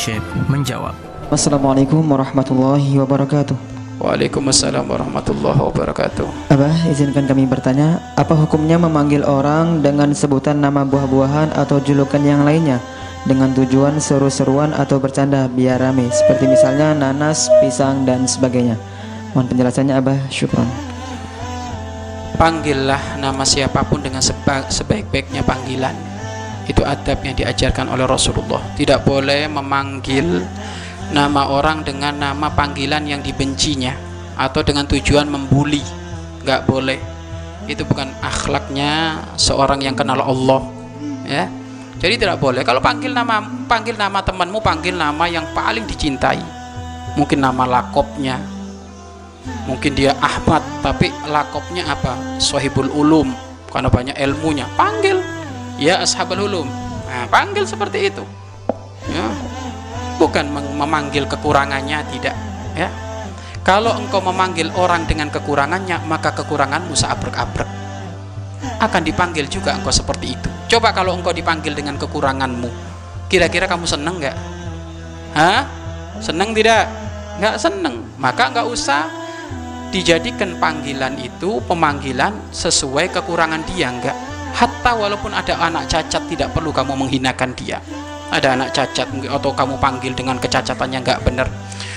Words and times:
Syekh 0.00 0.24
menjawab. 0.48 0.96
Assalamualaikum 1.28 2.00
warahmatullahi 2.00 2.96
wabarakatuh. 3.04 3.52
Waalaikumsalam 4.00 4.88
warahmatullahi 4.88 5.60
wabarakatuh. 5.60 6.48
Abah, 6.48 6.72
izinkan 6.88 7.28
kami 7.28 7.44
bertanya, 7.44 8.00
apa 8.16 8.32
hukumnya 8.32 8.80
memanggil 8.80 9.20
orang 9.28 9.84
dengan 9.84 10.08
sebutan 10.16 10.56
nama 10.56 10.88
buah-buahan 10.88 11.52
atau 11.52 11.84
julukan 11.84 12.24
yang 12.24 12.48
lainnya 12.48 12.80
dengan 13.28 13.52
tujuan 13.52 14.00
seru-seruan 14.00 14.72
atau 14.72 14.96
bercanda 14.96 15.44
biar 15.52 15.76
rame, 15.76 16.08
seperti 16.08 16.48
misalnya 16.48 16.96
nanas, 16.96 17.52
pisang, 17.60 18.08
dan 18.08 18.24
sebagainya. 18.24 18.80
Mohon 19.36 19.52
penjelasannya 19.52 19.94
Abah, 20.00 20.16
syukron. 20.32 20.64
Panggillah 22.40 23.20
nama 23.20 23.44
siapa 23.44 23.84
pun 23.84 24.00
dengan 24.00 24.24
seba- 24.24 24.64
sebaik-baiknya 24.64 25.44
panggilan. 25.44 26.09
Itu 26.70 26.86
adab 26.86 27.26
yang 27.26 27.34
diajarkan 27.34 27.90
oleh 27.90 28.06
Rasulullah. 28.06 28.62
Tidak 28.78 29.02
boleh 29.02 29.50
memanggil 29.50 30.46
nama 31.10 31.50
orang 31.50 31.82
dengan 31.82 32.14
nama 32.14 32.46
panggilan 32.54 33.02
yang 33.10 33.18
dibencinya 33.18 33.90
atau 34.38 34.62
dengan 34.62 34.86
tujuan 34.86 35.26
membuli. 35.26 35.82
Nggak 36.46 36.60
boleh. 36.70 36.98
Itu 37.66 37.82
bukan 37.82 38.14
akhlaknya 38.22 39.18
seorang 39.34 39.82
yang 39.82 39.98
kenal 39.98 40.22
Allah. 40.22 40.62
Ya. 41.26 41.50
Jadi 41.98 42.16
tidak 42.16 42.38
boleh. 42.38 42.62
Kalau 42.62 42.78
panggil 42.78 43.10
nama 43.10 43.42
panggil 43.66 43.98
nama 43.98 44.22
temanmu, 44.22 44.62
panggil 44.62 44.94
nama 44.94 45.26
yang 45.26 45.44
paling 45.52 45.84
dicintai. 45.84 46.40
Mungkin 47.18 47.42
nama 47.42 47.66
lakopnya, 47.66 48.38
mungkin 49.66 49.92
dia 49.98 50.14
Ahmad 50.22 50.62
tapi 50.78 51.10
lakopnya 51.28 51.82
apa 51.90 52.38
Sohibul 52.38 52.88
Ulum 52.92 53.34
karena 53.70 53.90
banyak 53.90 54.16
ilmunya 54.18 54.66
panggil 54.78 55.18
ya 55.80 56.04
Ashabul 56.04 56.44
Ulum 56.44 56.68
nah, 57.08 57.26
panggil 57.32 57.64
seperti 57.64 58.12
itu. 58.12 58.22
Ya. 59.08 59.26
Bukan 60.20 60.52
mem- 60.52 60.76
memanggil 60.76 61.24
kekurangannya 61.24 62.04
tidak. 62.12 62.36
Ya. 62.76 62.92
Kalau 63.64 63.96
engkau 63.96 64.20
memanggil 64.20 64.68
orang 64.76 65.08
dengan 65.08 65.32
kekurangannya 65.32 66.04
maka 66.04 66.36
kekuranganmu 66.36 66.92
seabrek-abrek. 66.92 67.66
Akan 68.76 69.02
dipanggil 69.02 69.48
juga 69.48 69.72
engkau 69.72 69.90
seperti 69.90 70.36
itu. 70.36 70.48
Coba 70.76 70.92
kalau 70.92 71.16
engkau 71.16 71.32
dipanggil 71.32 71.72
dengan 71.72 71.96
kekuranganmu 71.96 72.68
kira-kira 73.32 73.64
kamu 73.64 73.88
seneng 73.88 74.20
nggak? 74.20 74.36
Hah? 75.32 75.64
seneng 76.20 76.52
tidak? 76.52 76.84
Nggak 77.40 77.56
seneng. 77.56 78.04
Maka 78.20 78.52
nggak 78.52 78.68
usah 78.68 79.08
dijadikan 79.88 80.60
panggilan 80.60 81.16
itu 81.16 81.58
pemanggilan 81.64 82.52
sesuai 82.52 83.10
kekurangan 83.10 83.64
dia 83.66 83.90
enggak 83.90 84.29
hatta 84.54 84.92
walaupun 84.96 85.32
ada 85.32 85.56
anak 85.58 85.88
cacat 85.88 86.22
tidak 86.28 86.50
perlu 86.52 86.74
kamu 86.74 86.96
menghinakan 86.96 87.54
dia. 87.54 87.78
Ada 88.30 88.54
anak 88.54 88.70
cacat 88.70 89.10
mungkin 89.10 89.30
atau 89.34 89.50
kamu 89.50 89.74
panggil 89.82 90.14
dengan 90.14 90.38
kecacatannya 90.38 91.02
enggak 91.02 91.18
benar. 91.26 91.50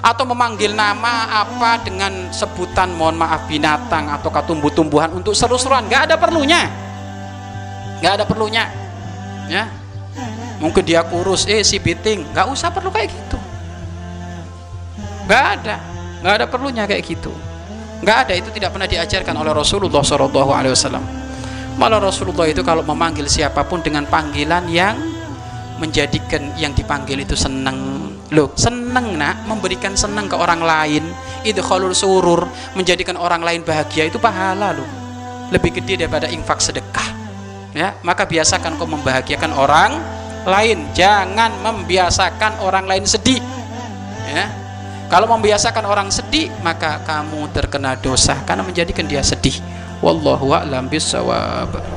Atau 0.00 0.24
memanggil 0.28 0.72
nama 0.72 1.44
apa 1.44 1.80
dengan 1.84 2.32
sebutan 2.32 2.92
mohon 2.96 3.16
maaf 3.16 3.44
binatang 3.48 4.08
atau 4.08 4.32
tumbuh-tumbuhan 4.32 5.12
untuk 5.12 5.36
seru-seruan. 5.36 5.84
Enggak 5.84 6.08
ada 6.08 6.16
perlunya. 6.16 6.68
Enggak 8.00 8.12
ada 8.20 8.24
perlunya. 8.24 8.64
Ya. 9.48 9.68
Mungkin 10.60 10.84
dia 10.84 11.04
kurus 11.04 11.44
eh 11.44 11.60
si 11.60 11.76
biting. 11.76 12.32
Enggak 12.32 12.48
usah 12.48 12.72
perlu 12.72 12.88
kayak 12.88 13.12
gitu. 13.12 13.36
Enggak 15.28 15.44
ada. 15.60 15.76
Enggak 16.24 16.34
ada 16.40 16.46
perlunya 16.48 16.84
kayak 16.88 17.04
gitu. 17.04 17.32
Nggak 18.00 18.16
ada. 18.28 18.32
Itu 18.32 18.48
tidak 18.48 18.72
pernah 18.72 18.88
diajarkan 18.88 19.34
oleh 19.40 19.52
Rasulullah 19.52 20.04
Wasallam 20.04 21.24
malah 21.76 21.98
Rasulullah 21.98 22.46
itu 22.46 22.62
kalau 22.62 22.82
memanggil 22.86 23.26
siapa 23.26 23.66
pun 23.66 23.82
dengan 23.82 24.06
panggilan 24.06 24.66
yang 24.70 24.94
menjadikan 25.78 26.54
yang 26.54 26.72
dipanggil 26.72 27.18
itu 27.18 27.34
seneng. 27.34 28.10
Loh 28.30 28.54
seneng 28.54 29.18
nak. 29.18 29.46
Memberikan 29.46 29.98
seneng 29.98 30.30
ke 30.30 30.36
orang 30.38 30.62
lain. 30.62 31.04
Itu 31.42 31.60
khalul 31.60 31.94
surur. 31.94 32.46
Menjadikan 32.78 33.18
orang 33.18 33.42
lain 33.42 33.60
bahagia 33.66 34.06
itu 34.06 34.18
pahala 34.22 34.74
loh. 34.74 34.86
Lebih 35.50 35.82
gede 35.82 36.06
daripada 36.06 36.30
infak 36.30 36.62
sedekah. 36.62 37.08
Ya 37.74 37.98
maka 38.06 38.22
biasakan 38.24 38.78
kau 38.78 38.86
membahagiakan 38.86 39.52
orang 39.54 39.98
lain. 40.46 40.86
Jangan 40.94 41.58
membiasakan 41.62 42.62
orang 42.62 42.86
lain 42.86 43.04
sedih. 43.04 43.42
Ya. 44.30 44.64
Kalau 45.04 45.28
membiasakan 45.28 45.84
orang 45.84 46.08
sedih, 46.08 46.48
maka 46.64 46.98
kamu 47.04 47.52
terkena 47.52 47.92
dosa 47.94 48.40
karena 48.48 48.64
menjadikan 48.64 49.04
dia 49.04 49.20
sedih. 49.20 49.52
Wallahu 50.04 50.52
a'lam 50.52 50.92
bishawab. 50.92 51.93